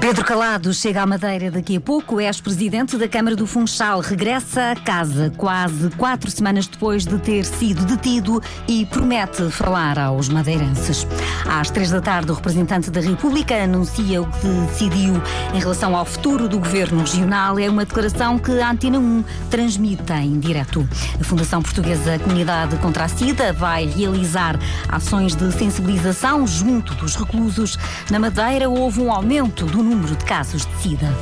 Pedro 0.00 0.24
Calado 0.24 0.72
chega 0.72 1.02
à 1.02 1.06
Madeira 1.06 1.50
daqui 1.50 1.76
a 1.76 1.80
pouco. 1.80 2.14
O 2.16 2.20
ex-presidente 2.22 2.96
da 2.96 3.06
Câmara 3.06 3.36
do 3.36 3.46
Funchal 3.46 4.00
regressa 4.00 4.70
a 4.70 4.74
casa 4.74 5.30
quase 5.36 5.90
quatro 5.90 6.30
semanas 6.30 6.66
depois 6.66 7.04
de 7.04 7.18
ter 7.18 7.44
sido 7.44 7.84
detido 7.84 8.42
e 8.66 8.86
promete 8.86 9.50
falar 9.50 9.98
aos 9.98 10.30
madeirenses. 10.30 11.06
Às 11.46 11.70
três 11.70 11.90
da 11.90 12.00
tarde, 12.00 12.32
o 12.32 12.34
representante 12.34 12.90
da 12.90 13.00
República 13.00 13.54
anuncia 13.62 14.22
o 14.22 14.26
que 14.26 14.48
decidiu 14.70 15.20
em 15.52 15.58
relação 15.58 15.94
ao 15.94 16.06
futuro 16.06 16.48
do 16.48 16.58
governo 16.58 17.00
regional. 17.00 17.58
É 17.58 17.68
uma 17.68 17.84
declaração 17.84 18.38
que 18.38 18.58
a 18.58 18.70
Antena 18.70 18.98
1 18.98 19.22
transmite 19.50 20.12
em 20.14 20.40
direto. 20.40 20.88
A 21.20 21.24
Fundação 21.24 21.60
Portuguesa 21.60 22.18
Comunidade 22.20 22.74
contra 22.78 23.04
a 23.04 23.08
SIDA 23.08 23.52
vai 23.52 23.84
realizar 23.84 24.58
ações 24.88 25.34
de 25.34 25.52
sensibilização 25.52 26.46
junto 26.46 26.94
dos 26.94 27.16
reclusos. 27.16 27.78
Na 28.10 28.18
Madeira 28.18 28.66
houve 28.66 29.02
um 29.02 29.12
aumento 29.12 29.66
do 29.66 29.82
número 29.82 29.89
de 29.98 30.16
casos 30.24 30.66
de 30.66 30.82
SIDA. 30.82 31.12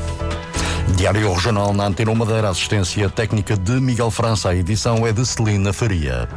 Diário 0.96 1.32
Regional 1.32 1.72
na 1.72 1.86
Antena 1.86 2.14
Madeira, 2.14 2.50
assistência 2.50 3.08
técnica 3.08 3.56
de 3.56 3.80
Miguel 3.80 4.10
França. 4.10 4.50
A 4.50 4.54
edição 4.54 5.06
é 5.06 5.12
de 5.12 5.24
Celina 5.24 5.72
Faria. 5.72 6.28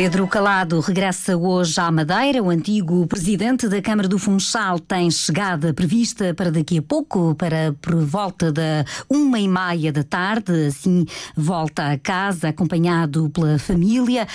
Pedro 0.00 0.26
Calado 0.26 0.80
regressa 0.80 1.36
hoje 1.36 1.78
à 1.78 1.90
Madeira. 1.90 2.42
O 2.42 2.48
antigo 2.48 3.06
presidente 3.06 3.68
da 3.68 3.82
Câmara 3.82 4.08
do 4.08 4.18
Funchal 4.18 4.78
tem 4.78 5.10
chegada 5.10 5.74
prevista 5.74 6.32
para 6.32 6.50
daqui 6.50 6.78
a 6.78 6.82
pouco, 6.82 7.34
para 7.34 7.74
por 7.82 7.96
volta 7.96 8.50
da 8.50 8.82
uma 9.10 9.38
e 9.38 9.46
meia 9.46 9.92
da 9.92 10.02
tarde. 10.02 10.68
Assim, 10.68 11.04
volta 11.36 11.92
a 11.92 11.98
casa 11.98 12.48
acompanhado 12.48 13.28
pela 13.28 13.58
família. 13.58 14.26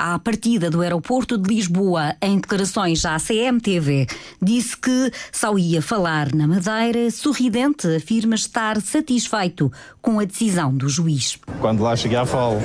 À 0.00 0.18
partida 0.18 0.68
do 0.68 0.80
aeroporto 0.80 1.38
de 1.38 1.48
Lisboa, 1.48 2.16
em 2.20 2.40
declarações 2.40 3.04
à 3.04 3.16
CMTV, 3.16 4.08
disse 4.42 4.76
que 4.76 5.12
só 5.30 5.56
ia 5.56 5.80
falar 5.80 6.34
na 6.34 6.48
Madeira. 6.48 7.08
Sorridente, 7.12 7.86
afirma 7.86 8.34
estar 8.34 8.80
satisfeito 8.80 9.70
com 10.02 10.18
a 10.18 10.24
decisão 10.24 10.76
do 10.76 10.88
juiz. 10.88 11.38
Quando 11.60 11.84
lá 11.84 11.94
chegar, 11.94 12.26
falo. 12.26 12.60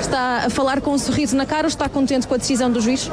Está 0.00 0.46
a 0.46 0.50
falar 0.50 0.80
com 0.80 0.92
um 0.92 0.98
sorriso 0.98 1.36
na 1.36 1.46
cara 1.46 1.62
ou 1.62 1.68
está 1.68 1.83
contente 1.88 2.26
com 2.26 2.34
a 2.34 2.36
decisão 2.36 2.70
do 2.70 2.80
juiz? 2.80 3.10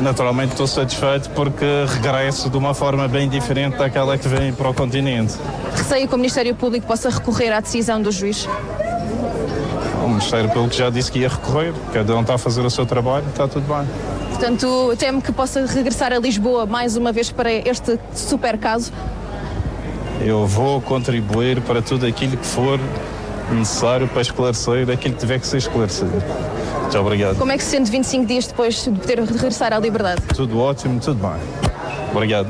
Naturalmente 0.00 0.52
estou 0.52 0.66
satisfeito 0.66 1.30
porque 1.30 1.64
regresso 1.86 2.50
de 2.50 2.56
uma 2.56 2.74
forma 2.74 3.08
bem 3.08 3.28
diferente 3.28 3.76
daquela 3.76 4.18
que 4.18 4.28
vem 4.28 4.52
para 4.52 4.68
o 4.68 4.74
continente. 4.74 5.34
Receio 5.74 6.08
que 6.08 6.14
o 6.14 6.18
Ministério 6.18 6.54
Público 6.54 6.86
possa 6.86 7.08
recorrer 7.08 7.52
à 7.52 7.60
decisão 7.60 8.02
do 8.02 8.10
juiz? 8.10 8.48
O 10.04 10.08
Ministério 10.08 10.50
Público 10.50 10.74
já 10.74 10.90
disse 10.90 11.10
que 11.10 11.20
ia 11.20 11.28
recorrer, 11.28 11.72
cada 11.92 12.14
um 12.16 12.20
está 12.20 12.34
a 12.34 12.38
fazer 12.38 12.60
o 12.60 12.70
seu 12.70 12.84
trabalho, 12.84 13.24
está 13.28 13.48
tudo 13.48 13.66
bem. 13.66 13.86
Portanto, 14.30 14.94
temo 14.98 15.22
que 15.22 15.32
possa 15.32 15.64
regressar 15.64 16.12
a 16.12 16.18
Lisboa 16.18 16.66
mais 16.66 16.96
uma 16.96 17.12
vez 17.12 17.30
para 17.30 17.50
este 17.50 17.98
super 18.14 18.58
caso? 18.58 18.92
Eu 20.20 20.46
vou 20.46 20.80
contribuir 20.80 21.60
para 21.62 21.80
tudo 21.80 22.04
aquilo 22.04 22.36
que 22.36 22.46
for 22.46 22.78
necessário 23.50 24.08
para 24.08 24.22
esclarecer 24.22 24.90
aquilo 24.90 25.14
que 25.14 25.20
tiver 25.20 25.38
que 25.38 25.46
ser 25.46 25.58
esclarecido. 25.58 26.12
Muito 26.94 27.06
obrigado. 27.06 27.36
Como 27.36 27.50
é 27.50 27.56
que 27.56 27.64
se 27.64 27.70
sente 27.70 27.90
25 27.90 28.24
dias 28.24 28.46
depois 28.46 28.84
de 28.84 28.90
poder 28.92 29.18
regressar 29.20 29.72
à 29.72 29.78
liberdade? 29.80 30.22
Tudo 30.34 30.60
ótimo, 30.60 31.00
tudo 31.00 31.20
bem. 31.20 31.40
Obrigado. 32.12 32.46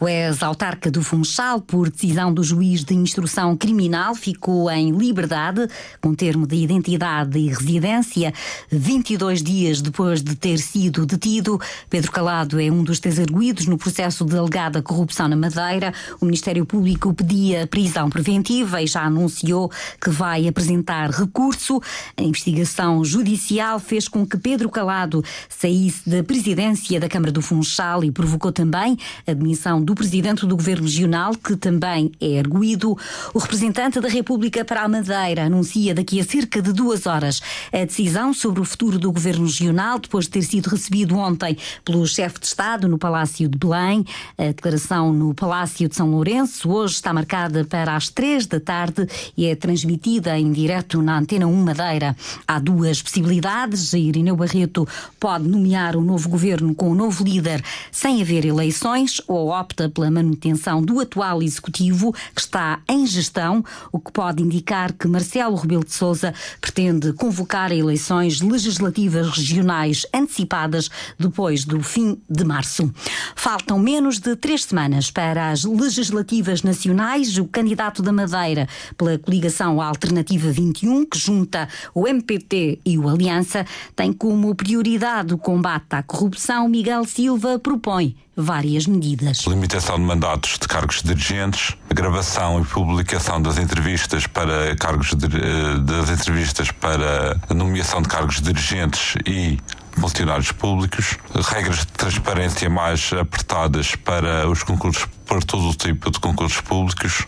O 0.00 0.06
ex-autarca 0.06 0.92
do 0.92 1.02
Funchal, 1.02 1.60
por 1.60 1.90
decisão 1.90 2.32
do 2.32 2.44
juiz 2.44 2.84
de 2.84 2.94
instrução 2.94 3.56
criminal, 3.56 4.14
ficou 4.14 4.70
em 4.70 4.92
liberdade, 4.92 5.66
com 6.00 6.14
termo 6.14 6.46
de 6.46 6.54
identidade 6.54 7.36
e 7.36 7.48
residência, 7.48 8.32
22 8.70 9.42
dias 9.42 9.80
depois 9.80 10.22
de 10.22 10.36
ter 10.36 10.58
sido 10.58 11.04
detido. 11.04 11.60
Pedro 11.90 12.12
Calado 12.12 12.60
é 12.60 12.70
um 12.70 12.84
dos 12.84 13.00
três 13.00 13.18
arguídos 13.18 13.66
no 13.66 13.76
processo 13.76 14.24
de 14.24 14.38
alegada 14.38 14.80
corrupção 14.80 15.26
na 15.26 15.34
Madeira. 15.34 15.92
O 16.20 16.26
Ministério 16.26 16.64
Público 16.64 17.12
pedia 17.12 17.66
prisão 17.66 18.08
preventiva 18.08 18.80
e 18.80 18.86
já 18.86 19.02
anunciou 19.02 19.68
que 20.00 20.10
vai 20.10 20.46
apresentar 20.46 21.10
recurso. 21.10 21.82
A 22.16 22.22
investigação 22.22 23.04
judicial 23.04 23.80
fez 23.80 24.06
com 24.06 24.24
que 24.24 24.36
Pedro 24.36 24.70
Calado 24.70 25.24
saísse 25.48 26.08
da 26.08 26.22
presidência 26.22 27.00
da 27.00 27.08
Câmara 27.08 27.32
do 27.32 27.42
Funchal 27.42 28.04
e 28.04 28.12
provocou 28.12 28.52
também 28.52 28.96
a 29.26 29.32
demissão 29.32 29.87
do 29.88 29.94
presidente 29.94 30.44
do 30.44 30.54
governo 30.54 30.84
regional, 30.84 31.34
que 31.34 31.56
também 31.56 32.12
é 32.20 32.26
erguido. 32.26 32.94
O 33.32 33.38
representante 33.38 33.98
da 33.98 34.08
República 34.08 34.62
para 34.62 34.82
a 34.82 34.88
Madeira 34.88 35.46
anuncia 35.46 35.94
daqui 35.94 36.20
a 36.20 36.24
cerca 36.24 36.60
de 36.60 36.74
duas 36.74 37.06
horas 37.06 37.40
a 37.72 37.86
decisão 37.86 38.34
sobre 38.34 38.60
o 38.60 38.66
futuro 38.66 38.98
do 38.98 39.10
governo 39.10 39.46
regional, 39.46 39.98
depois 39.98 40.26
de 40.26 40.32
ter 40.32 40.42
sido 40.42 40.66
recebido 40.66 41.16
ontem 41.16 41.56
pelo 41.86 42.06
chefe 42.06 42.38
de 42.38 42.44
Estado 42.44 42.86
no 42.86 42.98
Palácio 42.98 43.48
de 43.48 43.56
Belém. 43.56 44.04
A 44.36 44.48
declaração 44.48 45.10
no 45.10 45.32
Palácio 45.32 45.88
de 45.88 45.96
São 45.96 46.10
Lourenço 46.10 46.70
hoje 46.70 46.92
está 46.96 47.14
marcada 47.14 47.64
para 47.64 47.96
as 47.96 48.10
três 48.10 48.46
da 48.46 48.60
tarde 48.60 49.06
e 49.34 49.46
é 49.46 49.56
transmitida 49.56 50.38
em 50.38 50.52
direto 50.52 51.00
na 51.00 51.18
Antena 51.18 51.46
1 51.46 51.64
Madeira. 51.64 52.14
Há 52.46 52.58
duas 52.58 53.00
possibilidades. 53.00 53.94
Irineu 53.94 54.36
Barreto 54.36 54.86
pode 55.18 55.48
nomear 55.48 55.96
o 55.96 56.00
um 56.00 56.04
novo 56.04 56.28
governo 56.28 56.74
com 56.74 56.90
um 56.90 56.94
novo 56.94 57.24
líder 57.24 57.64
sem 57.90 58.20
haver 58.20 58.44
eleições 58.44 59.22
ou 59.26 59.48
opta 59.48 59.77
pela 59.86 60.10
manutenção 60.10 60.82
do 60.82 60.98
atual 60.98 61.42
executivo 61.42 62.14
que 62.34 62.40
está 62.40 62.80
em 62.88 63.06
gestão, 63.06 63.62
o 63.92 64.00
que 64.00 64.10
pode 64.10 64.42
indicar 64.42 64.94
que 64.94 65.06
Marcelo 65.06 65.56
Rebelo 65.56 65.84
de 65.84 65.92
Sousa 65.92 66.32
pretende 66.58 67.12
convocar 67.12 67.70
eleições 67.70 68.40
legislativas 68.40 69.28
regionais 69.28 70.06
antecipadas 70.14 70.88
depois 71.18 71.66
do 71.66 71.82
fim 71.82 72.18
de 72.30 72.44
março. 72.44 72.90
Faltam 73.36 73.78
menos 73.78 74.18
de 74.18 74.34
três 74.36 74.64
semanas 74.64 75.10
para 75.10 75.50
as 75.50 75.64
legislativas 75.64 76.62
nacionais. 76.62 77.36
O 77.36 77.44
candidato 77.44 78.02
da 78.02 78.12
Madeira 78.12 78.66
pela 78.96 79.18
coligação 79.18 79.82
Alternativa 79.82 80.50
21, 80.50 81.04
que 81.04 81.18
junta 81.18 81.68
o 81.92 82.06
MPT 82.06 82.80
e 82.86 82.96
o 82.96 83.08
Aliança, 83.08 83.66
tem 83.94 84.12
como 84.12 84.54
prioridade 84.54 85.34
o 85.34 85.38
combate 85.38 85.86
à 85.90 86.02
corrupção. 86.02 86.68
Miguel 86.68 87.04
Silva 87.04 87.58
propõe 87.58 88.16
várias 88.38 88.86
medidas. 88.86 89.44
Limitação 89.46 89.96
de 89.96 90.02
mandatos 90.02 90.58
de 90.60 90.68
cargos 90.68 91.02
dirigentes, 91.02 91.76
gravação 91.92 92.60
e 92.60 92.64
publicação 92.64 93.42
das 93.42 93.58
entrevistas 93.58 94.28
para 94.28 94.76
cargos 94.76 95.08
de, 95.08 95.26
eh, 95.26 95.78
das 95.80 96.08
entrevistas 96.08 96.70
para 96.70 97.36
nomeação 97.52 98.00
de 98.00 98.08
cargos 98.08 98.40
dirigentes 98.40 99.16
e 99.26 99.58
funcionários 99.98 100.52
públicos, 100.52 101.18
regras 101.34 101.80
de 101.80 101.86
transparência 101.88 102.70
mais 102.70 103.12
apertadas 103.12 103.96
para 103.96 104.48
os 104.48 104.62
concursos 104.62 105.06
para 105.26 105.40
todo 105.40 105.68
o 105.68 105.74
tipo 105.74 106.10
de 106.10 106.18
concursos 106.20 106.60
públicos, 106.62 107.26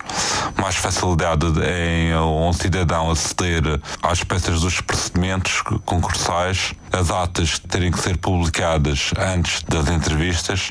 mais 0.56 0.76
facilidade 0.76 1.44
em 1.46 2.16
um 2.16 2.50
cidadão 2.52 3.10
aceder 3.10 3.62
às 4.02 4.24
peças 4.24 4.62
dos 4.62 4.80
procedimentos 4.80 5.60
concursais, 5.84 6.72
as 6.90 7.08
datas 7.08 7.58
terem 7.58 7.90
que 7.90 7.98
ser 7.98 8.16
publicadas 8.16 9.10
antes 9.18 9.62
das 9.64 9.90
entrevistas. 9.90 10.70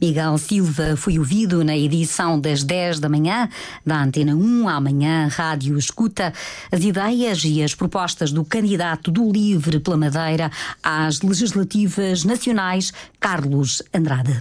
Miguel 0.00 0.38
Silva 0.38 0.96
foi 0.96 1.18
ouvido 1.18 1.64
na 1.64 1.76
edição 1.76 2.38
das 2.40 2.62
10 2.62 3.00
da 3.00 3.08
manhã 3.08 3.48
da 3.84 4.00
Antena 4.00 4.34
1. 4.34 4.68
Amanhã, 4.68 5.28
Rádio 5.28 5.76
escuta 5.76 6.32
as 6.70 6.84
ideias 6.84 7.42
e 7.44 7.62
as 7.62 7.74
propostas 7.74 8.30
do 8.30 8.44
candidato 8.44 9.10
do 9.10 9.30
Livre 9.32 9.80
pela 9.80 9.96
Madeira 9.96 10.52
às 10.82 11.20
legislativas 11.20 12.22
nacionais, 12.22 12.92
Carlos 13.18 13.82
Andrade. 13.92 14.40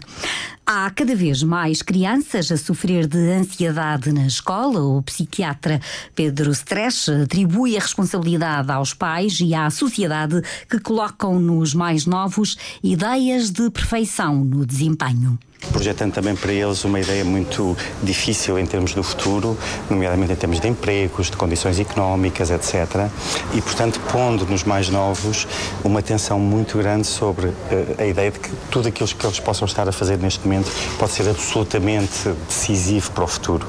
Há 0.70 0.92
cada 0.92 1.16
vez 1.16 1.42
mais 1.42 1.82
crianças 1.82 2.52
a 2.52 2.58
sofrer 2.58 3.08
de 3.08 3.32
ansiedade 3.32 4.12
na 4.12 4.28
escola. 4.28 4.82
O 4.82 5.02
psiquiatra 5.02 5.80
Pedro 6.14 6.52
Stresch 6.52 7.10
atribui 7.10 7.78
a 7.78 7.80
responsabilidade 7.80 8.70
aos 8.70 8.94
pais 8.94 9.40
e 9.40 9.56
à 9.56 9.70
sociedade 9.70 10.42
que 10.70 10.78
colocam 10.80 11.40
nos 11.40 11.74
mais 11.74 12.06
novos 12.06 12.58
ideias 12.84 13.50
de 13.50 13.70
perfeição 13.72 14.44
no 14.44 14.66
desempenho 14.66 15.40
projetando 15.72 16.14
também 16.14 16.36
para 16.36 16.52
eles 16.52 16.84
uma 16.84 17.00
ideia 17.00 17.24
muito 17.24 17.76
difícil 18.02 18.58
em 18.58 18.66
termos 18.66 18.94
do 18.94 19.04
futuro, 19.04 19.58
nomeadamente 19.90 20.34
em 20.34 20.36
termos 20.36 20.60
de 20.60 20.68
empregos, 20.68 21.30
de 21.30 21.38
condições 21.38 21.80
económicas, 21.80 22.50
etc. 22.50 23.10
E, 23.54 23.62
portanto, 23.62 24.00
pondo 24.12 24.46
nos 24.46 24.64
mais 24.64 24.90
novos 24.90 25.48
uma 25.84 26.00
atenção 26.00 26.40
muito 26.40 26.78
grande 26.78 27.08
sobre 27.08 27.48
uh, 27.48 27.56
a 27.98 28.06
ideia 28.06 28.32
de 28.32 28.40
que 28.40 28.50
tudo 28.72 28.88
aquilo 28.88 29.08
que 29.08 29.26
eles 29.26 29.40
possam 29.40 29.66
estar 29.66 29.88
a 29.88 29.92
fazer 29.92 30.18
neste 30.18 30.46
momento 30.46 30.72
pode 30.98 31.12
ser 31.12 31.30
absolutamente 31.30 32.30
decisivo 32.48 33.12
para 33.12 33.24
o 33.24 33.28
futuro. 33.28 33.68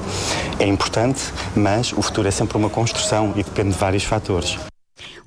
É 0.59 0.65
importante, 0.65 1.21
mas 1.55 1.91
o 1.93 2.01
futuro 2.01 2.27
é 2.27 2.31
sempre 2.31 2.57
uma 2.57 2.69
construção 2.69 3.33
e 3.35 3.43
depende 3.43 3.71
de 3.71 3.77
vários 3.77 4.03
fatores. 4.03 4.57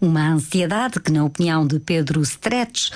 Uma 0.02 0.32
ansiedade 0.32 0.98
que, 0.98 1.12
na 1.12 1.24
opinião 1.24 1.64
de 1.64 1.78
Pedro 1.78 2.20
Stretch, 2.22 2.90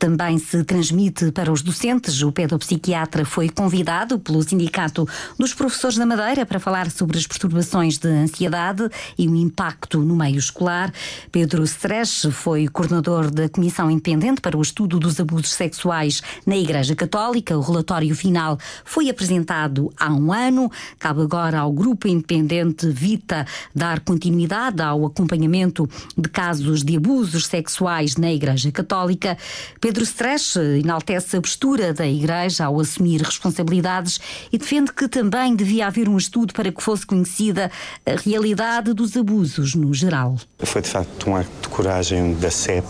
também 0.00 0.36
se 0.38 0.64
transmite 0.64 1.30
para 1.30 1.52
os 1.52 1.62
docentes. 1.62 2.22
O 2.22 2.32
pedopsiquiatra 2.32 3.24
foi 3.24 3.48
convidado 3.48 4.18
pelo 4.18 4.42
Sindicato 4.42 5.06
dos 5.38 5.54
Professores 5.54 5.96
da 5.96 6.04
Madeira 6.04 6.44
para 6.44 6.58
falar 6.58 6.90
sobre 6.90 7.18
as 7.18 7.26
perturbações 7.26 7.98
de 7.98 8.08
ansiedade 8.08 8.88
e 9.16 9.28
o 9.28 9.36
impacto 9.36 10.00
no 10.00 10.16
meio 10.16 10.38
escolar. 10.38 10.92
Pedro 11.30 11.62
Stretch 11.62 12.30
foi 12.32 12.66
coordenador 12.66 13.30
da 13.30 13.48
Comissão 13.48 13.88
Independente 13.88 14.40
para 14.40 14.56
o 14.56 14.62
Estudo 14.62 14.98
dos 14.98 15.20
Abusos 15.20 15.52
Sexuais 15.52 16.20
na 16.44 16.56
Igreja 16.56 16.96
Católica. 16.96 17.56
O 17.56 17.60
relatório 17.60 18.12
final 18.16 18.58
foi 18.84 19.08
apresentado 19.08 19.92
há 19.96 20.12
um 20.12 20.32
ano. 20.32 20.68
Cabe 20.98 21.20
agora 21.20 21.60
ao 21.60 21.70
Grupo 21.72 22.08
Independente 22.08 22.88
Vita 22.88 23.46
dar 23.72 24.00
continuidade 24.00 24.82
ao 24.82 25.06
acompanhamento 25.06 25.88
de 26.16 26.28
casos 26.40 26.82
de 26.82 26.96
abusos 26.96 27.44
sexuais 27.44 28.16
na 28.16 28.32
Igreja 28.32 28.72
Católica. 28.72 29.36
Pedro 29.78 30.02
Stresch 30.04 30.56
enaltece 30.56 31.36
a 31.36 31.40
postura 31.40 31.92
da 31.92 32.06
Igreja 32.06 32.64
ao 32.64 32.80
assumir 32.80 33.20
responsabilidades 33.20 34.18
e 34.50 34.56
defende 34.56 34.90
que 34.90 35.06
também 35.06 35.54
devia 35.54 35.86
haver 35.86 36.08
um 36.08 36.16
estudo 36.16 36.54
para 36.54 36.72
que 36.72 36.82
fosse 36.82 37.04
conhecida 37.04 37.70
a 38.06 38.18
realidade 38.26 38.94
dos 38.94 39.18
abusos 39.18 39.74
no 39.74 39.92
geral. 39.92 40.36
Foi 40.60 40.80
de 40.80 40.88
facto 40.88 41.28
um 41.28 41.36
acto 41.36 41.60
de 41.60 41.68
coragem 41.68 42.32
da 42.32 42.50
CEP, 42.50 42.86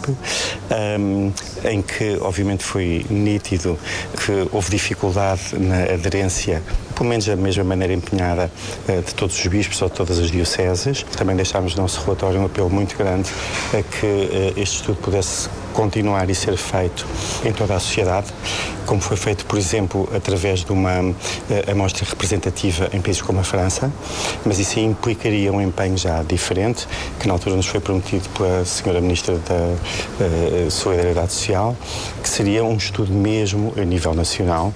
um, 1.00 1.32
em 1.69 1.82
que 1.82 2.19
obviamente 2.20 2.62
foi 2.62 3.05
nítido 3.11 3.76
que 4.25 4.49
houve 4.53 4.70
dificuldade 4.70 5.58
na 5.58 5.93
aderência 5.93 6.62
pelo 7.00 7.08
menos 7.08 7.25
da 7.25 7.35
mesma 7.35 7.64
maneira 7.64 7.94
empenhada 7.94 8.52
uh, 8.87 9.02
de 9.02 9.14
todos 9.14 9.38
os 9.38 9.47
bispos 9.47 9.81
ou 9.81 9.88
de 9.88 9.94
todas 9.94 10.19
as 10.19 10.31
dioceses. 10.31 11.02
Também 11.17 11.35
deixámos 11.35 11.75
no 11.75 11.81
nosso 11.81 11.99
relatório 12.02 12.38
um 12.38 12.44
apelo 12.44 12.69
muito 12.69 12.94
grande 12.94 13.31
a 13.73 13.82
que 13.82 14.06
uh, 14.06 14.61
este 14.61 14.76
estudo 14.76 14.99
pudesse 14.99 15.49
continuar 15.73 16.29
e 16.29 16.35
ser 16.35 16.58
feito 16.58 17.06
em 17.43 17.52
toda 17.52 17.75
a 17.75 17.81
sociedade, 17.81 18.26
como 18.85 19.00
foi 19.00 19.17
feito, 19.17 19.47
por 19.47 19.56
exemplo, 19.56 20.06
através 20.14 20.62
de 20.62 20.73
uma 20.73 21.00
uh, 21.00 21.14
amostra 21.73 22.05
representativa 22.05 22.91
em 22.93 23.00
países 23.00 23.23
como 23.23 23.41
a 23.41 23.44
França, 23.44 23.91
mas 24.44 24.58
isso 24.58 24.79
implicaria 24.79 25.50
um 25.50 25.62
empenho 25.62 25.96
já 25.96 26.23
diferente, 26.23 26.87
que 27.19 27.26
na 27.26 27.32
altura 27.32 27.56
nos 27.56 27.67
foi 27.67 27.81
prometido 27.81 28.29
pela 28.37 28.62
Senhora 28.67 29.00
Ministra 29.00 29.37
da 29.38 30.70
Solidariedade 30.70 31.32
Social, 31.32 31.75
que 32.23 32.29
seria 32.29 32.62
um 32.62 32.76
estudo 32.76 33.11
mesmo 33.11 33.73
a 33.79 33.85
nível 33.85 34.12
nacional. 34.12 34.75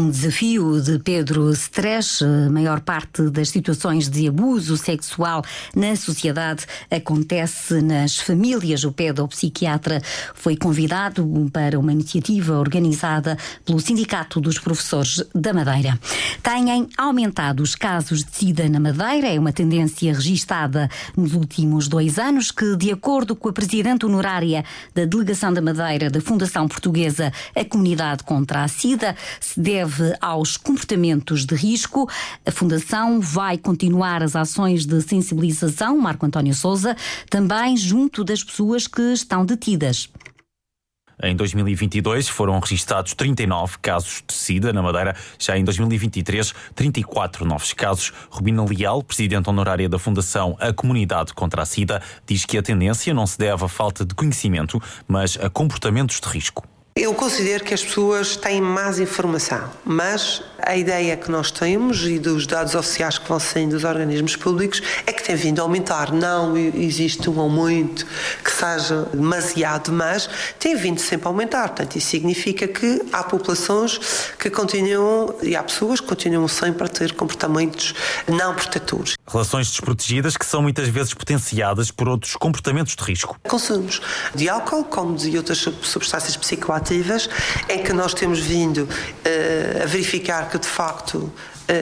Um 0.00 0.08
desafio 0.08 0.80
de 0.80 0.98
Pedro 0.98 1.52
Stresch. 1.52 2.22
A 2.22 2.50
maior 2.50 2.80
parte 2.80 3.28
das 3.28 3.50
situações 3.50 4.08
de 4.08 4.26
abuso 4.26 4.78
sexual 4.78 5.44
na 5.76 5.94
sociedade 5.94 6.64
acontece 6.90 7.82
nas 7.82 8.16
famílias. 8.16 8.82
O 8.84 8.92
pedopsiquiatra 8.92 10.00
foi 10.34 10.56
convidado 10.56 11.50
para 11.52 11.78
uma 11.78 11.92
iniciativa 11.92 12.58
organizada 12.58 13.36
pelo 13.62 13.78
Sindicato 13.78 14.40
dos 14.40 14.58
Professores 14.58 15.22
da 15.34 15.52
Madeira. 15.52 15.98
Têm 16.42 16.88
aumentado 16.96 17.62
os 17.62 17.74
casos 17.74 18.24
de 18.24 18.34
SIDA 18.34 18.70
na 18.70 18.80
Madeira. 18.80 19.28
É 19.28 19.38
uma 19.38 19.52
tendência 19.52 20.14
registada 20.14 20.88
nos 21.14 21.34
últimos 21.34 21.88
dois 21.88 22.18
anos 22.18 22.50
que, 22.50 22.74
de 22.74 22.90
acordo 22.90 23.36
com 23.36 23.50
a 23.50 23.52
presidente 23.52 24.06
honorária 24.06 24.64
da 24.94 25.04
Delegação 25.04 25.52
da 25.52 25.60
Madeira 25.60 26.08
da 26.08 26.22
Fundação 26.22 26.66
Portuguesa 26.66 27.30
A 27.54 27.64
Comunidade 27.66 28.24
contra 28.24 28.64
a 28.64 28.68
SIDA, 28.68 29.14
se 29.38 29.60
deve 29.60 29.89
deve 29.90 30.16
aos 30.20 30.56
comportamentos 30.56 31.44
de 31.44 31.54
risco. 31.54 32.08
A 32.46 32.50
Fundação 32.50 33.20
vai 33.20 33.58
continuar 33.58 34.22
as 34.22 34.36
ações 34.36 34.86
de 34.86 35.02
sensibilização, 35.02 35.98
Marco 35.98 36.24
António 36.24 36.54
Souza, 36.54 36.96
também 37.28 37.76
junto 37.76 38.22
das 38.22 38.44
pessoas 38.44 38.86
que 38.86 39.02
estão 39.12 39.44
detidas. 39.44 40.08
Em 41.22 41.36
2022 41.36 42.28
foram 42.28 42.58
registados 42.58 43.12
39 43.12 43.76
casos 43.82 44.24
de 44.26 44.32
SIDA 44.32 44.72
na 44.72 44.80
Madeira. 44.80 45.14
Já 45.38 45.58
em 45.58 45.64
2023, 45.64 46.54
34 46.74 47.44
novos 47.44 47.74
casos. 47.74 48.10
Rubina 48.30 48.64
Leal, 48.64 49.02
presidente 49.02 49.50
honorária 49.50 49.86
da 49.86 49.98
Fundação 49.98 50.56
A 50.58 50.72
Comunidade 50.72 51.34
contra 51.34 51.60
a 51.60 51.66
SIDA, 51.66 52.00
diz 52.26 52.46
que 52.46 52.56
a 52.56 52.62
tendência 52.62 53.12
não 53.12 53.26
se 53.26 53.38
deve 53.38 53.62
à 53.62 53.68
falta 53.68 54.02
de 54.02 54.14
conhecimento, 54.14 54.80
mas 55.06 55.36
a 55.38 55.50
comportamentos 55.50 56.20
de 56.20 56.28
risco. 56.28 56.66
Eu 56.96 57.14
considero 57.14 57.64
que 57.64 57.72
as 57.72 57.84
pessoas 57.84 58.36
têm 58.36 58.60
mais 58.60 58.98
informação, 58.98 59.70
mas 59.84 60.42
a 60.60 60.76
ideia 60.76 61.16
que 61.16 61.30
nós 61.30 61.50
temos 61.50 62.04
e 62.04 62.18
dos 62.18 62.48
dados 62.48 62.74
oficiais 62.74 63.16
que 63.16 63.28
vão 63.28 63.38
saindo 63.38 63.70
dos 63.70 63.84
organismos 63.84 64.34
públicos 64.34 64.82
é 65.06 65.12
que 65.12 65.22
tem 65.22 65.36
vindo 65.36 65.60
a 65.60 65.62
aumentar. 65.62 66.12
Não 66.12 66.56
existe 66.56 67.30
um 67.30 67.40
aumento 67.40 68.04
que 68.44 68.50
seja 68.50 69.08
demasiado, 69.14 69.92
mas 69.92 70.28
tem 70.58 70.76
vindo 70.76 71.00
sempre 71.00 71.28
a 71.28 71.30
aumentar. 71.30 71.68
Portanto, 71.68 71.96
isso 71.96 72.08
significa 72.08 72.66
que 72.66 73.00
há 73.12 73.22
populações 73.22 73.98
que 74.38 74.50
continuam 74.50 75.34
e 75.42 75.54
há 75.54 75.62
pessoas 75.62 76.00
que 76.00 76.08
continuam 76.08 76.48
sempre 76.48 76.84
a 76.84 76.88
ter 76.88 77.14
comportamentos 77.14 77.94
não 78.28 78.52
protetores. 78.54 79.14
Relações 79.26 79.68
desprotegidas 79.68 80.36
que 80.36 80.44
são 80.44 80.60
muitas 80.60 80.88
vezes 80.88 81.14
potenciadas 81.14 81.92
por 81.92 82.08
outros 82.08 82.34
comportamentos 82.34 82.96
de 82.96 83.04
risco. 83.04 83.38
Consumos 83.48 84.02
de 84.34 84.48
álcool, 84.48 84.84
como 84.84 85.16
de 85.16 85.36
outras 85.36 85.58
substâncias 85.82 86.36
psicoativas 86.36 86.79
em 87.68 87.82
que 87.82 87.92
nós 87.92 88.14
temos 88.14 88.40
vindo 88.40 88.84
uh, 88.84 89.82
a 89.82 89.86
verificar 89.86 90.48
que 90.48 90.58
de 90.58 90.66
facto 90.66 91.32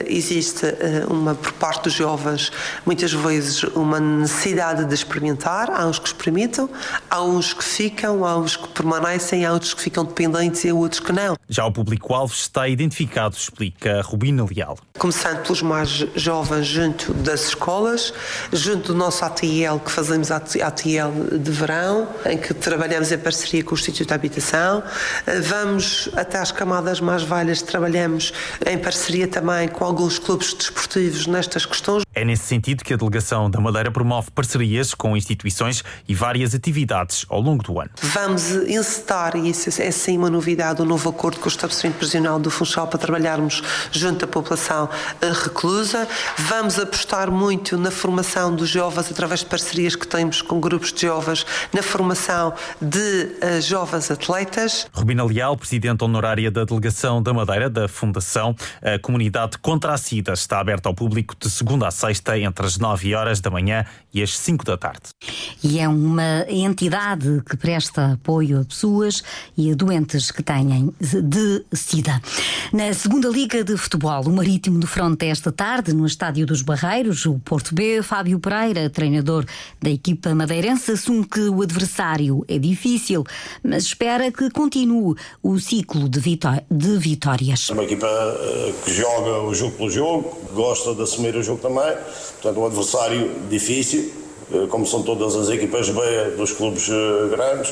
existe 0.07 0.65
eh, 0.65 1.05
uma, 1.09 1.35
por 1.35 1.51
parte 1.53 1.83
dos 1.83 1.93
jovens, 1.93 2.51
muitas 2.85 3.11
vezes, 3.11 3.63
uma 3.63 3.99
necessidade 3.99 4.85
de 4.85 4.93
experimentar. 4.93 5.69
Há 5.71 5.85
uns 5.85 5.99
que 5.99 6.07
experimentam, 6.07 6.69
há 7.09 7.21
uns 7.21 7.53
que 7.53 7.63
ficam, 7.63 8.25
há 8.25 8.37
uns 8.37 8.55
que 8.55 8.67
permanecem, 8.69 9.45
há 9.45 9.53
outros 9.53 9.73
que 9.73 9.81
ficam 9.81 10.05
dependentes 10.05 10.63
e 10.63 10.69
há 10.69 10.73
outros 10.73 10.99
que 10.99 11.11
não. 11.11 11.35
Já 11.47 11.65
o 11.65 11.71
público-alvo 11.71 12.33
está 12.33 12.67
identificado, 12.67 13.35
explica 13.35 14.01
Rubina 14.01 14.45
Leal. 14.45 14.77
Começando 14.97 15.41
pelos 15.43 15.61
mais 15.61 15.89
jovens 16.15 16.67
junto 16.67 17.13
das 17.13 17.47
escolas, 17.47 18.13
junto 18.51 18.93
do 18.93 18.95
nosso 18.95 19.23
ATL, 19.25 19.79
que 19.83 19.91
fazemos 19.91 20.29
ATL 20.31 21.37
de 21.37 21.51
verão, 21.51 22.07
em 22.25 22.37
que 22.37 22.53
trabalhamos 22.53 23.11
em 23.11 23.17
parceria 23.17 23.63
com 23.63 23.71
o 23.71 23.77
Instituto 23.77 24.09
de 24.09 24.13
Habitação. 24.13 24.83
Eh, 25.25 25.39
vamos 25.39 26.09
até 26.15 26.37
às 26.37 26.51
camadas 26.51 27.01
mais 27.01 27.23
velhas, 27.23 27.61
trabalhamos 27.61 28.33
em 28.65 28.77
parceria 28.77 29.27
também 29.27 29.67
com 29.67 29.78
alguns 29.83 30.19
clubes 30.19 30.53
desportivos 30.53 31.27
nestas 31.27 31.65
questões. 31.65 32.03
É 32.19 32.25
nesse 32.25 32.43
sentido 32.43 32.83
que 32.83 32.93
a 32.93 32.97
Delegação 32.97 33.49
da 33.49 33.61
Madeira 33.61 33.89
promove 33.89 34.29
parcerias 34.31 34.93
com 34.93 35.15
instituições 35.15 35.85
e 36.05 36.13
várias 36.13 36.53
atividades 36.53 37.25
ao 37.29 37.39
longo 37.39 37.63
do 37.63 37.79
ano. 37.79 37.89
Vamos 38.01 38.51
encetar, 38.51 39.37
e 39.37 39.49
isso 39.49 39.69
é 39.81 39.89
sim 39.89 40.17
uma 40.17 40.29
novidade, 40.29 40.81
um 40.81 40.85
novo 40.85 41.07
acordo 41.07 41.39
com 41.39 41.45
o 41.45 41.47
estabelecimento 41.47 41.95
prisional 41.95 42.37
do 42.37 42.51
Funchal 42.51 42.87
para 42.87 42.99
trabalharmos 42.99 43.63
junto 43.89 44.25
à 44.25 44.27
população 44.27 44.89
eh, 45.21 45.31
reclusa. 45.31 46.05
Vamos 46.39 46.77
apostar 46.77 47.31
muito 47.31 47.77
na 47.77 47.89
formação 47.89 48.53
dos 48.53 48.67
jovens 48.67 49.09
através 49.09 49.39
de 49.39 49.45
parcerias 49.45 49.95
que 49.95 50.05
temos 50.05 50.41
com 50.41 50.59
grupos 50.59 50.91
de 50.91 51.03
jovens, 51.03 51.45
na 51.71 51.81
formação 51.81 52.53
de 52.81 52.97
uh, 52.97 53.61
jovens 53.61 54.11
atletas. 54.11 54.87
Rubina 54.91 55.23
Leal, 55.23 55.55
Presidente 55.55 56.03
Honorária 56.03 56.51
da 56.51 56.65
Delegação 56.65 57.23
da 57.23 57.33
Madeira, 57.33 57.69
da 57.69 57.87
Fundação, 57.87 58.53
a 58.83 58.99
comunidade 58.99 59.57
contra 59.59 59.93
a 59.93 59.97
SIDA 59.97 60.33
está 60.33 60.59
aberta 60.59 60.89
ao 60.89 60.93
público 60.93 61.33
de 61.39 61.49
segunda 61.49 61.87
a 61.87 61.91
sexta, 61.91 62.08
entre 62.41 62.65
as 62.65 62.77
9 62.77 63.15
horas 63.15 63.39
da 63.39 63.49
manhã 63.49 63.85
e 64.13 64.21
as 64.21 64.37
5 64.37 64.65
da 64.65 64.77
tarde. 64.77 65.09
E 65.63 65.79
é 65.79 65.87
uma 65.87 66.45
entidade 66.47 67.41
que 67.47 67.55
presta 67.55 68.13
apoio 68.13 68.61
a 68.61 68.65
pessoas 68.65 69.23
e 69.57 69.71
a 69.71 69.75
doentes 69.75 70.31
que 70.31 70.43
têm 70.43 70.93
de 70.99 71.65
SIDA. 71.73 72.21
Na 72.73 72.93
segunda 72.93 73.29
Liga 73.29 73.63
de 73.63 73.77
Futebol, 73.77 74.23
o 74.23 74.31
Marítimo 74.31 74.79
de 74.79 74.87
Fronte 74.87 75.25
esta 75.25 75.51
tarde, 75.51 75.93
no 75.93 76.05
Estádio 76.05 76.45
dos 76.45 76.61
Barreiros, 76.61 77.25
o 77.25 77.39
Porto 77.39 77.73
B, 77.73 78.01
Fábio 78.01 78.39
Pereira, 78.39 78.89
treinador 78.89 79.45
da 79.81 79.89
equipa 79.89 80.33
madeirense, 80.33 80.91
assume 80.91 81.25
que 81.25 81.41
o 81.41 81.61
adversário 81.61 82.43
é 82.47 82.57
difícil, 82.57 83.23
mas 83.63 83.83
espera 83.83 84.31
que 84.31 84.49
continue 84.49 85.15
o 85.41 85.59
ciclo 85.59 86.07
de, 86.07 86.19
de 86.19 86.97
vitórias. 86.97 87.69
É 87.69 87.73
uma 87.73 87.83
equipa 87.83 88.07
eh, 88.07 88.73
que 88.83 88.93
joga 88.93 89.41
o 89.43 89.53
jogo 89.53 89.77
pelo 89.77 89.89
jogo, 89.89 90.37
gosta 90.53 90.93
de 90.95 91.01
assumir 91.01 91.35
o 91.35 91.43
jogo 91.43 91.61
também, 91.61 91.88
portanto, 92.41 92.59
um 92.59 92.65
adversário 92.65 93.31
difícil, 93.49 94.11
eh, 94.51 94.65
como 94.67 94.85
são 94.85 95.03
todas 95.03 95.35
as 95.35 95.49
equipas 95.49 95.89
B 95.89 96.01
dos 96.35 96.51
clubes 96.53 96.89
eh, 96.89 97.29
grandes, 97.29 97.71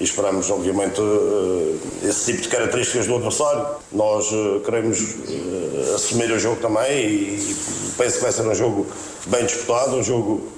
e 0.00 0.04
esperamos, 0.04 0.50
obviamente, 0.50 1.00
eh, 1.00 2.08
esse 2.08 2.32
tipo 2.32 2.42
de 2.42 2.48
características 2.48 3.06
do 3.06 3.16
adversário. 3.16 3.66
Nós 3.92 4.28
queremos 4.64 4.98
assumir 5.94 6.30
o 6.32 6.38
jogo 6.38 6.60
também 6.60 7.04
e 7.04 7.56
penso 7.98 8.16
que 8.16 8.22
vai 8.22 8.32
ser 8.32 8.46
um 8.46 8.54
jogo 8.54 8.86
bem 9.26 9.44
disputado, 9.44 9.96
um 9.96 10.02
jogo 10.02 10.48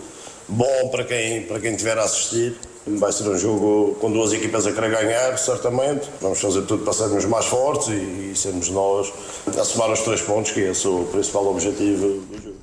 bom 0.49 0.89
para 0.91 1.05
quem, 1.05 1.43
para 1.43 1.59
quem 1.59 1.73
estiver 1.73 1.99
a 1.99 2.05
assistir. 2.05 2.57
Vai 2.87 3.11
ser 3.11 3.29
um 3.29 3.37
jogo 3.37 3.97
com 4.01 4.13
duas 4.13 4.33
equipas 4.33 4.65
a 4.65 4.73
querer 4.73 4.91
ganhar, 4.91 5.37
certamente. 5.37 6.09
Vamos 6.21 6.41
fazer 6.41 6.63
tudo 6.63 6.85
para 6.85 6.93
sermos 6.93 7.25
mais 7.25 7.47
fortes 7.47 7.89
e, 7.89 8.31
e 8.31 8.33
sermos 8.37 8.69
nós 8.71 9.13
a 9.59 9.65
somar 9.65 9.91
os 9.91 10.01
três 10.03 10.23
pontos, 10.23 10.53
que 10.53 10.61
é 10.61 10.71
esse 10.71 10.87
o 10.87 11.05
principal 11.11 11.49
objetivo 11.49 12.21
do 12.21 12.41
jogo. 12.41 12.56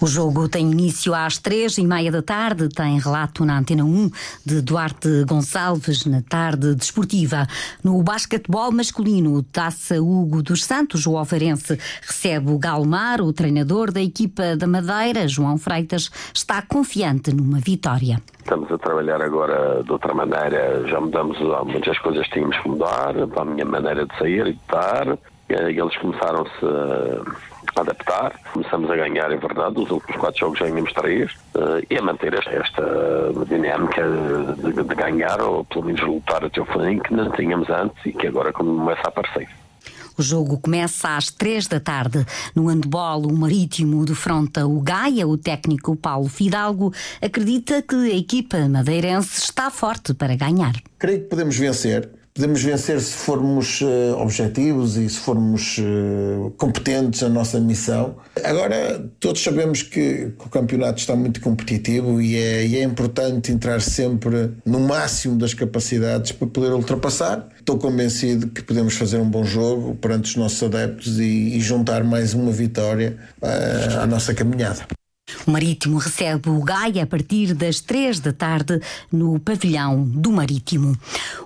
O 0.00 0.06
jogo 0.06 0.48
tem 0.48 0.70
início 0.70 1.14
às 1.14 1.38
três 1.38 1.78
e 1.78 1.86
meia 1.86 2.10
da 2.10 2.22
tarde. 2.22 2.68
Tem 2.68 2.98
relato 2.98 3.44
na 3.44 3.58
Antena 3.58 3.84
1 3.84 4.10
de 4.44 4.60
Duarte 4.60 5.24
Gonçalves 5.26 6.04
na 6.06 6.22
tarde 6.22 6.74
desportiva. 6.74 7.46
No 7.82 8.02
basquetebol 8.02 8.70
masculino, 8.72 9.42
Taça 9.42 10.00
Hugo 10.00 10.42
dos 10.42 10.64
Santos, 10.64 11.06
o 11.06 11.16
alfarense 11.16 11.78
recebe 12.02 12.50
o 12.50 12.58
Galmar, 12.58 13.20
o 13.20 13.32
treinador 13.32 13.92
da 13.92 14.00
equipa 14.00 14.56
da 14.56 14.66
Madeira, 14.66 15.28
João 15.28 15.58
Freitas, 15.58 16.10
está 16.32 16.62
confiante 16.62 17.34
numa 17.34 17.58
vitória. 17.58 18.20
Estamos 18.38 18.70
a 18.70 18.78
trabalhar 18.78 19.22
agora 19.22 19.82
de 19.82 19.90
outra 19.90 20.12
maneira, 20.12 20.86
já 20.86 21.00
mudamos 21.00 21.38
muitas 21.66 21.98
coisas 21.98 22.26
que 22.26 22.34
tínhamos 22.34 22.58
que 22.58 22.68
mudar, 22.68 23.14
para 23.28 23.42
a 23.42 23.44
minha 23.44 23.64
maneira 23.64 24.06
de 24.06 24.18
sair 24.18 24.46
e 24.46 24.52
de 24.52 24.58
estar. 24.58 25.18
Eles 25.48 25.96
começaram-se 25.98 26.64
adaptar. 27.80 28.38
Começamos 28.52 28.90
a 28.90 28.96
ganhar, 28.96 29.30
é 29.32 29.36
verdade, 29.36 29.80
os 29.80 29.90
últimos 29.90 30.16
quatro 30.16 30.40
jogos 30.40 30.58
já 30.58 30.66
ganhamos 30.66 30.92
três 30.92 31.32
uh, 31.54 31.84
e 31.90 31.96
a 31.96 32.02
manter 32.02 32.34
esta, 32.34 32.50
esta 32.50 33.44
dinâmica 33.48 34.02
de, 34.56 34.82
de, 34.82 34.94
ganhar 34.94 35.40
ou 35.40 35.64
pelo 35.64 35.86
menos 35.86 36.00
lutar 36.02 36.44
até 36.44 36.60
o 36.60 36.66
fim 36.66 36.98
que 36.98 37.12
não 37.12 37.30
tínhamos 37.32 37.68
antes 37.70 37.96
e 38.06 38.12
que 38.12 38.26
agora 38.26 38.52
começa 38.52 39.02
a 39.04 39.08
aparecer. 39.08 39.48
O 40.16 40.22
jogo 40.22 40.58
começa 40.58 41.16
às 41.16 41.30
três 41.30 41.66
da 41.66 41.80
tarde. 41.80 42.24
No 42.54 42.68
handball, 42.68 43.22
o 43.22 43.36
Marítimo 43.36 44.04
defronta 44.04 44.64
o 44.64 44.80
Gaia. 44.80 45.26
O 45.26 45.36
técnico 45.36 45.96
Paulo 45.96 46.28
Fidalgo 46.28 46.92
acredita 47.20 47.82
que 47.82 47.96
a 47.96 48.16
equipa 48.16 48.68
madeirense 48.68 49.40
está 49.40 49.70
forte 49.70 50.14
para 50.14 50.36
ganhar. 50.36 50.74
Creio 50.98 51.22
que 51.22 51.28
podemos 51.28 51.56
vencer 51.56 52.08
Podemos 52.36 52.64
vencer 52.64 53.00
se 53.00 53.12
formos 53.12 53.80
uh, 53.80 54.18
objetivos 54.18 54.96
e 54.96 55.08
se 55.08 55.20
formos 55.20 55.78
uh, 55.78 56.50
competentes 56.58 57.22
na 57.22 57.28
nossa 57.28 57.60
missão. 57.60 58.16
Agora, 58.42 59.08
todos 59.20 59.40
sabemos 59.40 59.84
que, 59.84 60.32
o 60.44 60.48
campeonato 60.48 60.98
está 60.98 61.14
muito 61.14 61.40
competitivo 61.40 62.20
e 62.20 62.36
é, 62.36 62.66
e 62.66 62.76
é 62.76 62.82
importante 62.82 63.52
entrar 63.52 63.80
sempre 63.80 64.50
no 64.66 64.80
máximo 64.80 65.38
das 65.38 65.54
capacidades 65.54 66.32
para 66.32 66.48
poder 66.48 66.72
ultrapassar. 66.72 67.48
Estou 67.56 67.78
convencido 67.78 68.48
que 68.48 68.64
podemos 68.64 68.94
fazer 68.96 69.18
um 69.18 69.30
bom 69.30 69.44
jogo 69.44 69.94
perante 69.94 70.30
os 70.30 70.34
nossos 70.34 70.60
adeptos 70.60 71.20
e, 71.20 71.56
e 71.56 71.60
juntar 71.60 72.02
mais 72.02 72.34
uma 72.34 72.50
vitória 72.50 73.16
uh, 73.40 74.00
à 74.00 74.06
nossa 74.08 74.34
caminhada. 74.34 74.84
O 75.46 75.50
Marítimo 75.50 75.98
recebe 75.98 76.48
o 76.48 76.62
Gaia 76.62 77.02
a 77.02 77.06
partir 77.06 77.52
das 77.54 77.80
três 77.80 78.18
da 78.18 78.32
tarde 78.32 78.80
no 79.12 79.38
pavilhão 79.38 80.02
do 80.02 80.32
Marítimo. 80.32 80.96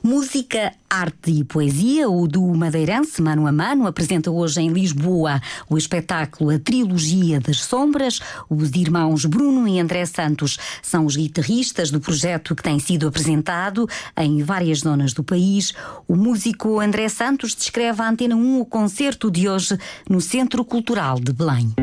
Música, 0.02 0.73
arte 0.88 1.33
e 1.33 1.45
poesia, 1.45 2.09
o 2.09 2.28
do 2.28 2.43
Madeirense 2.55 3.21
Mano 3.21 3.47
a 3.47 3.52
Mano 3.52 3.88
apresenta 3.88 4.31
hoje 4.31 4.61
em 4.61 4.69
Lisboa 4.69 5.40
o 5.69 5.76
espetáculo 5.76 6.50
A 6.50 6.59
Trilogia 6.61 7.40
das 7.40 7.64
Sombras. 7.64 8.21
Os 8.49 8.71
irmãos 8.71 9.25
Bruno 9.25 9.67
e 9.67 9.81
André 9.81 10.07
Santos 10.07 10.59
são 10.81 11.05
os 11.05 11.17
guitarristas 11.17 11.90
do 11.90 12.00
projeto 12.00 12.55
que 12.55 12.62
tem 12.62 12.78
sido 12.78 13.09
apresentado 13.09 13.88
em 14.17 14.45
várias 14.45 14.81
zonas 14.81 15.12
do 15.12 15.25
país. 15.25 15.73
O 16.07 16.14
músico 16.14 16.78
André 16.78 17.09
Santos 17.09 17.52
descreve 17.55 18.00
à 18.00 18.09
Antena 18.09 18.37
1 18.37 18.61
o 18.61 18.64
concerto 18.64 19.28
de 19.28 19.49
hoje 19.49 19.76
no 20.09 20.21
Centro 20.21 20.64
Cultural 20.64 21.19
de 21.19 21.33
Belém 21.33 21.75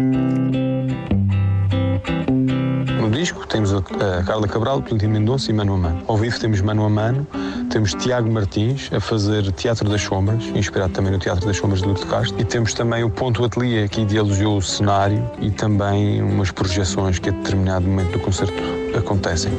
temos 3.56 3.74
a, 3.74 3.82
Carla 4.24 4.50
Cabral, 4.50 4.82
Plantinho 4.82 5.12
Mendonça 5.12 5.50
e 5.50 5.54
Mano 5.54 5.76
a 5.76 5.78
Mano. 5.78 6.04
Ao 6.08 6.18
vivo 6.18 6.38
temos 6.38 6.60
Mano 6.60 6.84
a 6.84 6.90
Mano, 6.90 7.26
temos 7.70 7.94
Tiago 7.94 8.30
Martins 8.30 8.90
a 8.92 9.00
fazer 9.00 9.50
Teatro 9.54 9.90
das 9.90 10.02
Sombras, 10.02 10.44
inspirado 10.54 10.92
também 10.92 11.14
no 11.14 11.20
Teatro 11.20 11.46
das 11.46 11.56
Sombras 11.56 11.80
de 11.80 11.86
Lourdes 11.86 12.04
Castro. 12.04 12.38
E 12.38 12.44
temos 12.44 12.74
também 12.74 13.06
o 13.06 13.10
Ponto 13.10 13.46
Ateliê, 13.46 13.88
que 13.88 14.02
idealizou 14.02 14.58
o 14.58 14.62
cenário 14.62 15.24
e 15.40 15.50
também 15.52 16.22
umas 16.22 16.52
projeções 16.52 17.18
que 17.18 17.30
a 17.30 17.32
determinado 17.32 17.88
momento 17.88 18.12
do 18.12 18.20
concerto 18.20 18.62
acontecem. 18.98 19.54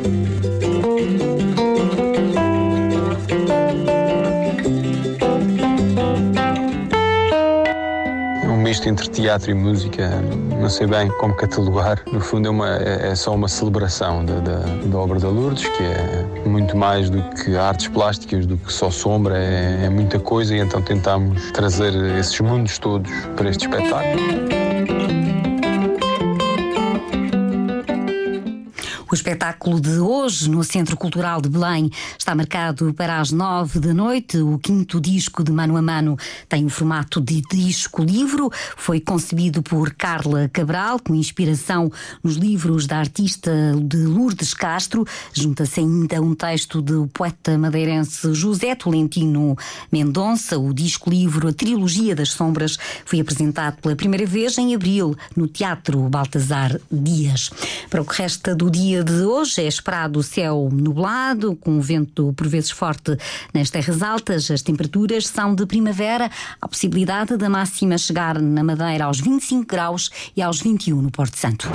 Entre 8.88 9.08
teatro 9.08 9.50
e 9.50 9.54
música, 9.54 10.08
não 10.60 10.68
sei 10.68 10.86
bem 10.86 11.08
como 11.18 11.34
catalogar. 11.34 12.02
No 12.10 12.20
fundo, 12.20 12.48
é, 12.48 12.50
uma, 12.50 12.76
é, 12.76 13.08
é 13.08 13.14
só 13.14 13.34
uma 13.34 13.48
celebração 13.48 14.24
da, 14.24 14.40
da, 14.40 14.58
da, 14.58 14.98
obra 14.98 15.18
da 15.18 15.28
Lourdes, 15.28 15.68
que 15.68 15.82
é 15.82 16.48
muito 16.48 16.76
mais 16.76 17.10
do 17.10 17.22
que 17.30 17.56
artes 17.56 17.88
plásticas, 17.88 18.46
do 18.46 18.56
que 18.56 18.72
só 18.72 18.90
sombra, 18.90 19.36
é, 19.36 19.84
é 19.84 19.90
muita 19.90 20.18
coisa 20.18 20.54
e 20.56 20.60
então 20.60 20.80
tentamos 20.82 21.50
trazer 21.52 21.94
esses 22.18 22.38
mundos 22.40 22.78
todos 22.78 23.10
para 23.36 23.50
este 23.50 23.66
espetáculo. 23.66 24.55
O 29.08 29.14
espetáculo 29.14 29.80
de 29.80 30.00
hoje 30.00 30.50
no 30.50 30.64
Centro 30.64 30.96
Cultural 30.96 31.40
de 31.40 31.48
Belém 31.48 31.92
está 32.18 32.34
marcado 32.34 32.92
para 32.92 33.20
as 33.20 33.30
nove 33.30 33.78
da 33.78 33.94
noite. 33.94 34.38
O 34.38 34.58
quinto 34.58 35.00
disco 35.00 35.44
de 35.44 35.52
Mano 35.52 35.76
a 35.76 35.82
Mano 35.82 36.16
tem 36.48 36.66
o 36.66 36.68
formato 36.68 37.20
de 37.20 37.40
disco-livro. 37.42 38.50
Foi 38.76 38.98
concebido 38.98 39.62
por 39.62 39.94
Carla 39.94 40.50
Cabral, 40.52 40.98
com 40.98 41.14
inspiração 41.14 41.88
nos 42.20 42.34
livros 42.34 42.88
da 42.88 42.98
artista 42.98 43.52
de 43.80 43.98
Lourdes 43.98 44.52
Castro. 44.52 45.06
Junta-se 45.32 45.78
ainda 45.78 46.20
um 46.20 46.34
texto 46.34 46.82
do 46.82 47.06
poeta 47.06 47.56
madeirense 47.56 48.34
José 48.34 48.74
Tolentino 48.74 49.56
Mendonça. 49.92 50.58
O 50.58 50.74
disco-livro 50.74 51.46
A 51.46 51.52
Trilogia 51.52 52.16
das 52.16 52.30
Sombras 52.30 52.76
foi 53.04 53.20
apresentado 53.20 53.76
pela 53.80 53.94
primeira 53.94 54.26
vez 54.26 54.58
em 54.58 54.74
abril 54.74 55.16
no 55.36 55.46
Teatro 55.46 56.00
Baltazar 56.08 56.76
Dias. 56.90 57.50
Para 57.88 58.02
o 58.02 58.04
que 58.04 58.20
resta 58.20 58.52
do 58.52 58.68
dia 58.68 58.96
de 59.06 59.24
hoje 59.24 59.62
é 59.62 59.66
esperado 59.68 60.22
céu 60.22 60.68
nublado, 60.72 61.54
com 61.54 61.80
vento 61.80 62.32
por 62.36 62.48
vezes 62.48 62.70
forte 62.70 63.16
nas 63.54 63.70
terras 63.70 64.02
altas. 64.02 64.50
As 64.50 64.62
temperaturas 64.62 65.28
são 65.28 65.54
de 65.54 65.64
primavera. 65.64 66.28
A 66.60 66.66
possibilidade 66.66 67.36
da 67.36 67.48
máxima 67.48 67.96
chegar 67.98 68.40
na 68.40 68.64
Madeira 68.64 69.04
aos 69.04 69.20
25 69.20 69.66
graus 69.66 70.10
e 70.36 70.42
aos 70.42 70.60
21 70.60 71.00
no 71.00 71.10
Porto 71.10 71.36
Santo. 71.36 71.70